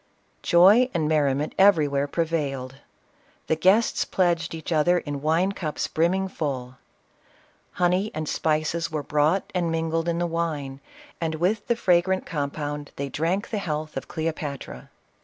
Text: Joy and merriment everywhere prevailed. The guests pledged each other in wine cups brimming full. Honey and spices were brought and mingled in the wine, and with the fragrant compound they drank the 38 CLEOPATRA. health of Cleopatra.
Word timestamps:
Joy 0.41 0.89
and 0.95 1.07
merriment 1.07 1.53
everywhere 1.59 2.07
prevailed. 2.07 2.77
The 3.45 3.55
guests 3.55 4.03
pledged 4.03 4.55
each 4.55 4.71
other 4.71 4.97
in 4.97 5.21
wine 5.21 5.51
cups 5.51 5.85
brimming 5.85 6.27
full. 6.27 6.77
Honey 7.73 8.09
and 8.15 8.27
spices 8.27 8.89
were 8.89 9.03
brought 9.03 9.51
and 9.53 9.71
mingled 9.71 10.09
in 10.09 10.17
the 10.17 10.25
wine, 10.25 10.79
and 11.21 11.35
with 11.35 11.67
the 11.67 11.75
fragrant 11.75 12.25
compound 12.25 12.89
they 12.95 13.09
drank 13.09 13.51
the 13.51 13.57
38 13.59 13.63
CLEOPATRA. 13.63 13.67
health 13.75 13.95
of 13.97 14.07
Cleopatra. 14.07 14.89